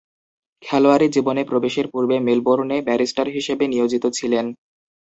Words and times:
খেলোয়াড়ী 0.63 1.07
জীবনে 1.09 1.41
প্রবেশের 1.43 1.85
পূর্বে 1.87 2.15
মেলবোর্নে 2.19 2.77
ব্যারিস্টার 2.87 3.27
হিসেবে 3.29 3.63
নিয়োজিত 3.67 4.03
ছিলেন। 4.17 4.45